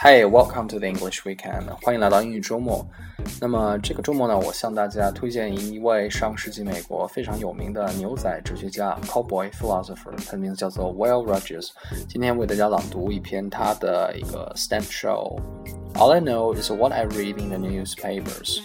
[0.00, 2.86] Hey, welcome to the English Weekend，欢迎来到英语周末。
[3.40, 11.70] 那么这个周末呢，我向大家推荐一位上世纪美国非常有名的牛仔哲学家 （cowboy philosopher），他的名字叫做 Will Rogers。
[12.08, 18.60] 今天为大家朗读一篇他的一个 stand show。All I know is what I read in the newspapers.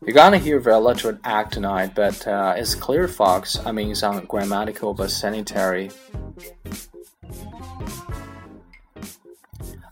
[0.00, 3.58] You're gonna hear very little act tonight, but uh, it's clear, Fox.
[3.66, 5.90] I mean, it's grammatical but sanitary.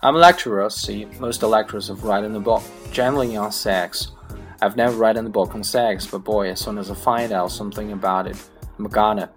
[0.04, 4.14] I'm a lecturer, see, most lecturers have written a book, generally on sex.
[4.60, 7.52] I've never written a book on sex, but boy, as soon as I find out
[7.52, 8.36] something about it,
[8.80, 9.30] I'm gonna.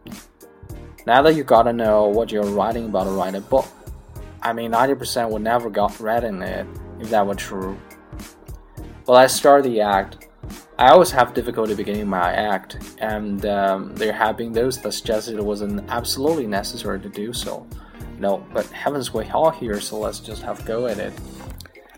[1.06, 3.66] Now that you gotta know what you're writing about to write a book.
[4.40, 6.66] I mean, 90% would never got read in it,
[6.98, 7.78] if that were true.
[9.06, 10.28] Well, I start the act.
[10.78, 15.36] I always have difficulty beginning my act, and um, there have been those that suggested
[15.36, 17.66] it wasn't absolutely necessary to do so.
[18.18, 21.12] No, but heavens, we're here, so let's just have a go at it.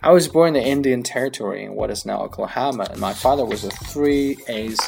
[0.03, 3.45] I was born in the Indian Territory in what is now Oklahoma, and my father
[3.45, 4.79] was a three A's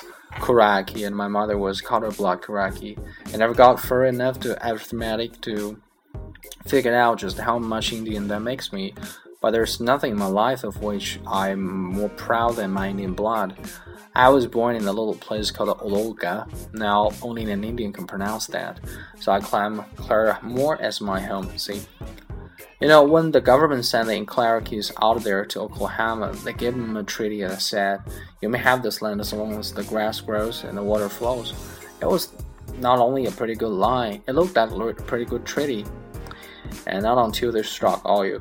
[0.44, 2.96] Cherokee, and my mother was quarter block Cherokee.
[3.32, 5.80] I never got far enough to arithmetic to
[6.66, 8.94] figure out just how much Indian that makes me,
[9.40, 13.56] but there's nothing in my life of which I'm more proud than my Indian blood.
[14.18, 16.48] I was born in a little place called Oologah.
[16.74, 18.80] Now only an Indian can pronounce that,
[19.20, 21.56] so I claim Claremore as my home.
[21.56, 21.82] See,
[22.80, 26.96] you know, when the government sent the Inclaraquis out there to Oklahoma, they gave them
[26.96, 28.00] a treaty that said,
[28.42, 31.54] "You may have this land as long as the grass grows and the water flows."
[32.02, 32.32] It was
[32.80, 35.86] not only a pretty good line; it looked like a pretty good treaty.
[36.88, 38.40] And not until they struck oil.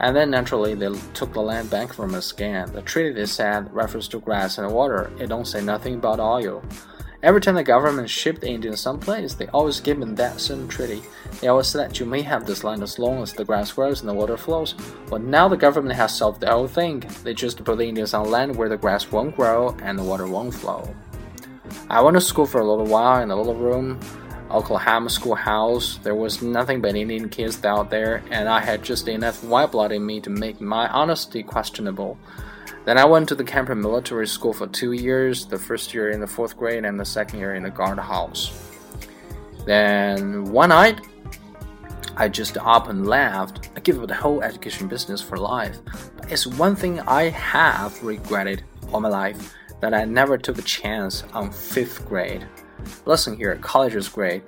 [0.00, 2.72] And then naturally they took the land back from us again.
[2.72, 5.10] The treaty they said refers to grass and water.
[5.18, 6.62] It don't say nothing about oil.
[7.24, 11.02] Every time the government shipped the Indians someplace, they always give them that same treaty.
[11.40, 14.00] They always said that you may have this land as long as the grass grows
[14.00, 14.74] and the water flows.
[15.08, 17.02] But now the government has solved the whole thing.
[17.22, 20.26] They just put the Indians on land where the grass won't grow and the water
[20.26, 20.94] won't flow.
[21.88, 24.00] I went to school for a little while in a little room
[24.54, 25.98] Oklahoma schoolhouse.
[26.02, 29.90] There was nothing but Indian kids out there, and I had just enough white blood
[29.92, 32.16] in me to make my honesty questionable.
[32.84, 36.20] Then I went to the Kemper Military School for two years, the first year in
[36.20, 38.52] the fourth grade and the second year in the guardhouse.
[39.66, 41.00] Then one night,
[42.16, 43.70] I just up and left.
[43.74, 45.78] I give up the whole education business for life.
[46.16, 50.62] But it's one thing I have regretted all my life that I never took a
[50.62, 52.46] chance on fifth grade.
[53.06, 54.42] Listen here, college is great.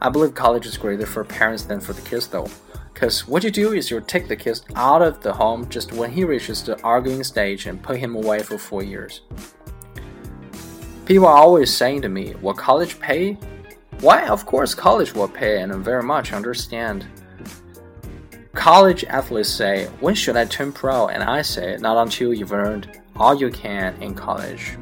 [0.00, 2.48] I believe college is greater for parents than for the kids though.
[2.92, 6.10] Because what you do is you take the kid out of the home just when
[6.10, 9.22] he reaches the arguing stage and put him away for four years.
[11.04, 13.34] People are always saying to me, Will college pay?
[14.00, 17.06] Why, of course, college will pay, and I very much understand.
[18.52, 21.08] College athletes say, When should I turn pro?
[21.08, 24.76] And I say, Not until you've earned all you can in college.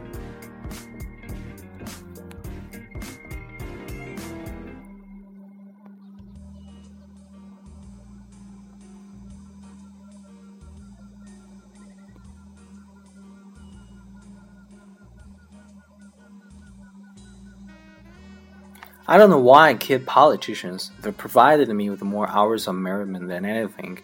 [19.10, 20.92] I don't know why I kid politicians.
[21.00, 23.98] They provided me with more hours of merriment than anything.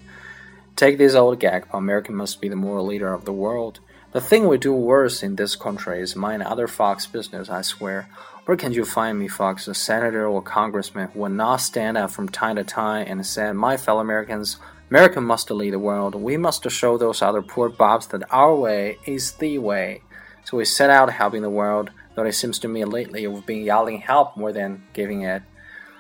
[0.75, 3.79] Take this old gag, America must be the moral leader of the world.
[4.11, 8.09] The thing we do worse in this country is mind other Fox business, I swear.
[8.47, 12.11] Where can you find me, Fox, a senator or congressman who will not stand up
[12.11, 14.57] from time to time and say, My fellow Americans,
[14.91, 16.17] America must lead the world.
[16.17, 20.03] We must show those other poor bobs that our way is the way.
[20.43, 23.63] So we set out helping the world though it seems to me lately we've been
[23.63, 25.43] yelling help more than giving it.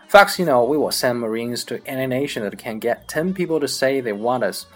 [0.09, 3.60] Facts, you know, we will send Marines to any nation that can get 10 people
[3.60, 4.66] to say they want us.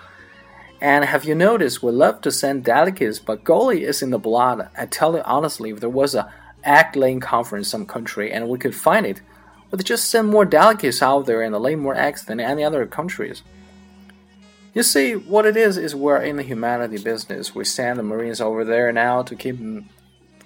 [0.81, 4.69] And have you noticed, we love to send delegates, but goalie is in the blood.
[4.77, 8.59] I tell you honestly, if there was a egg laying conference some country and we
[8.59, 9.23] could find it,
[9.71, 13.43] we'd just send more delegates out there and lay more eggs than any other countries.
[14.73, 17.55] You see, what it is is we're in the humanity business.
[17.55, 19.59] We send the Marines over there now to keep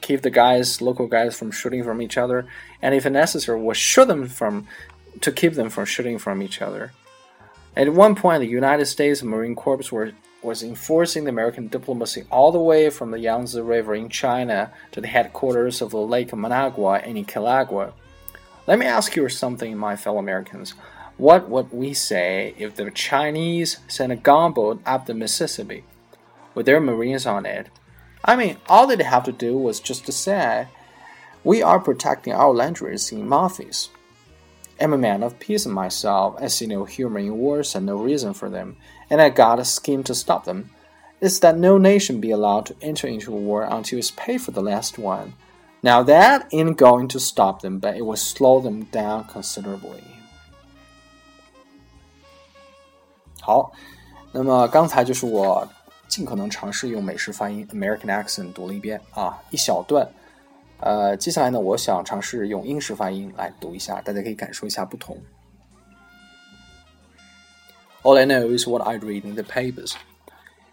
[0.04, 2.46] keep the guys, local guys, from shooting from each other,
[2.82, 4.66] and if necessary, will shoot them from
[5.22, 6.92] to keep them from shooting from each other.
[7.74, 10.12] At one point, the United States Marine Corps were,
[10.42, 15.00] was enforcing the American diplomacy all the way from the Yangtze River in China to
[15.00, 17.94] the headquarters of the Lake Managua in Nicaragua.
[18.66, 20.74] Let me ask you something, my fellow Americans.
[21.16, 25.84] What would we say if the Chinese sent a gunboat up the Mississippi
[26.54, 27.68] with their Marines on it
[28.23, 30.67] I mean, all they have to do was just to say,
[31.43, 33.89] we are protecting our lands in Memphis.
[34.79, 36.35] I'm a man of peace myself.
[36.39, 38.77] I see no humor in wars and no reason for them,
[39.09, 40.69] and I got a scheme to stop them.
[41.21, 44.51] It's that no nation be allowed to enter into a war until it's paid for
[44.51, 45.33] the last one.
[45.81, 50.03] Now that ain't going to stop them, but it will slow them down considerably.
[53.41, 53.71] 好，
[54.31, 55.67] 那么刚才就是我
[56.07, 60.07] 尽可能尝试用美式发音 American accent 读了一遍啊，一小段。
[60.79, 65.17] 呃，接下来呢，我想尝试用英式发音来读一下，大家可以感受一下不同。
[68.01, 69.93] All I know is what I read in the papers.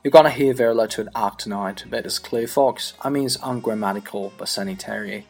[0.05, 2.93] You're gonna hear very little act tonight, but it's clear fox.
[3.01, 5.25] I mean, it's ungrammatical but sanitary.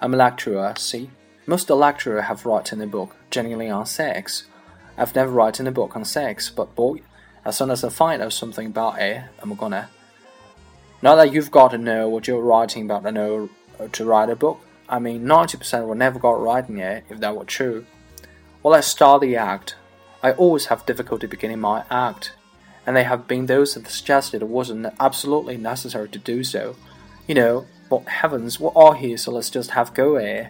[0.00, 1.08] I'm a lecturer, see?
[1.46, 4.44] Most lecturers have written a book generally on sex.
[4.98, 7.00] I've never written a book on sex, but boy,
[7.45, 9.89] as soon as I find out something about it, I'm gonna.
[11.01, 13.49] Not that you've got to know what you're writing about, to know
[13.91, 14.59] to write a book.
[14.89, 17.85] I mean, 90% will never got writing it if that were true.
[18.63, 19.75] Well, let's start the act.
[20.23, 22.33] I always have difficulty beginning my act,
[22.85, 26.75] and there have been those that suggested it wasn't absolutely necessary to do so.
[27.27, 30.49] You know, but heavens, we're all here, so let's just have go eh?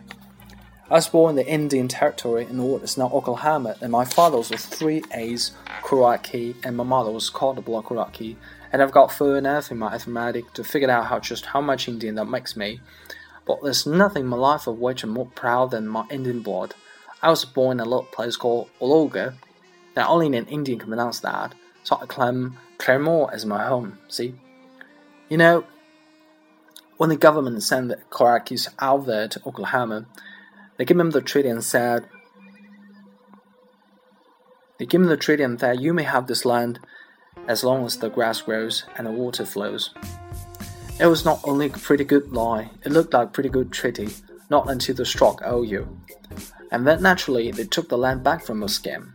[0.87, 4.37] I was born in the Indian Territory in what is now Oklahoma, and my father
[4.37, 5.51] was three A's
[5.89, 8.35] Cherokee, and my mother was called the Block Cherokee,
[8.71, 11.87] and I've got fur enough in my arithmetic to figure out how just how much
[11.87, 12.81] Indian that makes me.
[13.47, 16.75] But there's nothing in my life of which I'm more proud than my Indian blood.
[17.19, 19.33] I was born in a little place called Oologah.
[19.95, 24.35] Now only an Indian can pronounce that, so I claim Claremore as my home, see?
[25.29, 25.65] You know,
[26.97, 30.05] when the government sent the Cherokees out there to Oklahoma,
[30.77, 32.07] they gave him the treaty and said,
[34.77, 36.79] they gave him the treaty and said, you may have this land
[37.47, 39.93] as long as the grass grows and the water flows.
[40.99, 44.09] It was not only a pretty good lie, it looked like a pretty good treaty,
[44.49, 45.87] not until the struck OU.
[46.71, 49.13] And then naturally they took the land back from the scam.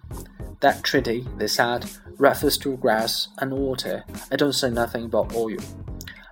[0.61, 4.05] That treaty, they said, refers to grass and water.
[4.31, 5.57] I don't say nothing about oil.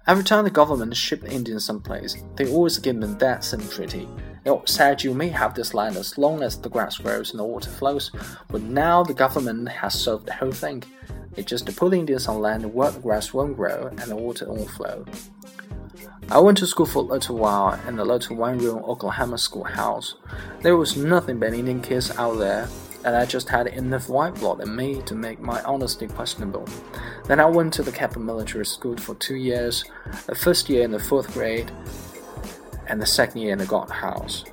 [0.07, 4.09] Every time the government shipped Indians someplace, they always give them that same treaty.
[4.49, 7.45] It said you may have this land as long as the grass grows and the
[7.45, 8.11] water flows,
[8.49, 10.85] but now the government has solved the whole thing.
[11.37, 14.71] It's just put Indians on land where the grass won't grow and the water won't
[14.71, 15.05] flow.
[16.31, 20.15] I went to school for a little while in a little one-room Oklahoma schoolhouse.
[20.63, 22.69] There was nothing but Indian kids out there,
[23.05, 26.67] and I just had enough white blood in me to make my honesty questionable.
[27.27, 29.85] Then I went to the Kemper Military School for two years,
[30.27, 31.71] the first year in the fourth grade,
[32.89, 34.45] and the second year in the guardhouse.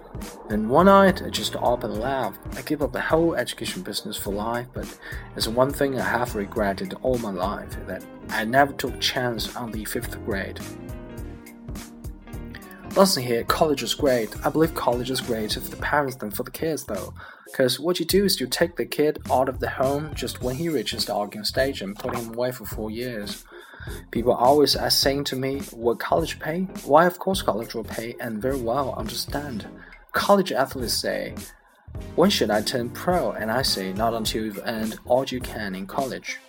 [0.50, 2.40] Then one night, I just up and laughed.
[2.58, 4.88] I gave up the whole education business for life, but
[5.34, 9.72] there's one thing I have regretted all my life that I never took chance on
[9.72, 10.60] the fifth grade.
[12.96, 14.34] Listen here, college is great.
[14.46, 17.14] I believe college is great for the parents than for the kids though.
[17.54, 20.56] Cause what you do is you take the kid out of the home just when
[20.56, 23.44] he reaches the arguing stage and put him away for four years.
[24.12, 26.62] People always are saying to me, Will college pay?
[26.86, 29.68] Why, of course, college will pay, and very well understand.
[30.12, 31.36] College athletes say,
[32.16, 33.32] When should I turn pro?
[33.32, 36.40] And I say, Not until you've earned all you can in college.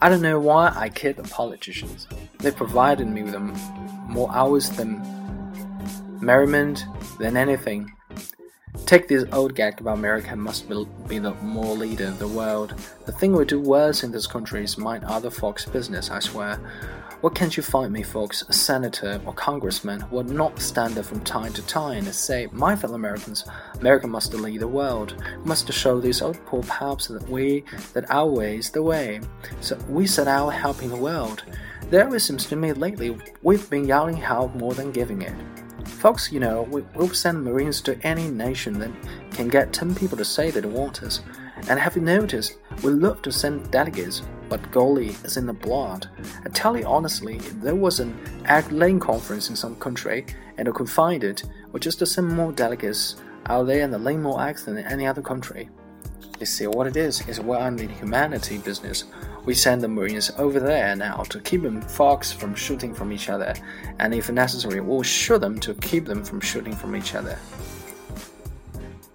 [0.00, 2.06] I don't know why I kid the politicians.
[2.40, 3.36] They provided me with
[4.06, 5.00] more hours than
[6.20, 6.84] merriment
[7.18, 7.90] than anything.
[8.86, 12.74] Take this old gag about America must be the moral leader of the world.
[13.06, 16.60] The thing we do worse in this country is mind other folks' business, I swear.
[17.22, 21.20] What can't you find me, folks, a senator or congressman would not stand up from
[21.20, 23.44] time to time and say, My fellow Americans,
[23.80, 25.16] America must lead the world.
[25.38, 27.64] We must show these old poor paps that we,
[27.94, 29.20] that our way is the way.
[29.62, 31.44] So we set out helping the world.
[31.88, 35.34] There it seems to me lately we've been yelling help more than giving it.
[36.04, 38.90] Folks, you know, we, will send Marines to any nation that
[39.30, 41.22] can get 10 people to say they want us.
[41.66, 44.20] And have you noticed, we love to send delegates,
[44.50, 46.10] but golly, is in the blood.
[46.44, 50.26] I tell you honestly, if there was an egg laying conference in some country
[50.58, 51.42] and I could find it,
[51.72, 55.22] or just send more delegates out there and lay more eggs than in any other
[55.22, 55.70] country.
[56.40, 59.04] You see, what it is, is we're in the humanity business.
[59.44, 63.28] We send the Marines over there now to keep them fox from shooting from each
[63.28, 63.54] other,
[64.00, 67.38] and if necessary, we'll shoot them to keep them from shooting from each other.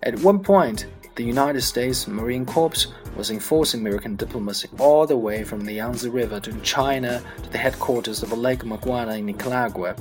[0.01, 0.85] At one point,
[1.15, 6.07] the United States Marine Corps was enforcing American diplomacy all the way from the Yangtze
[6.07, 9.93] River to China to the headquarters of Lake Managua in Nicaragua.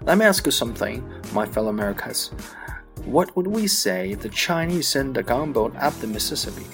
[0.00, 2.30] Let me ask you something, my fellow Americans.
[3.04, 6.66] What would we say if the Chinese sent a gunboat up the Mississippi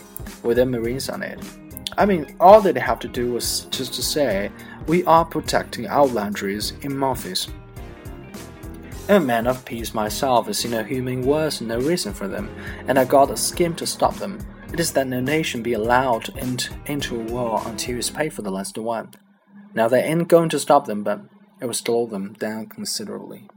[0.42, 1.40] with their Marines on it?
[1.96, 4.52] I mean, all that they have to do was just to say,
[4.86, 7.48] we are protecting our boundaries in Memphis.
[9.08, 12.50] A man of peace myself, I see no human words and no reason for them,
[12.86, 14.38] and I got a scheme to stop them.
[14.70, 16.36] It is that no nation be allowed to
[16.86, 19.12] enter a war until it's paid for the last one.
[19.74, 21.22] Now they ain't going to stop them, but
[21.60, 23.48] it will slow them down considerably.